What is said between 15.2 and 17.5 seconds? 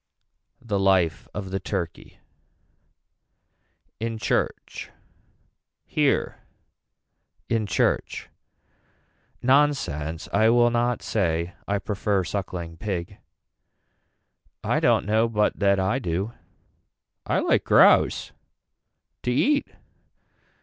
but that I do. I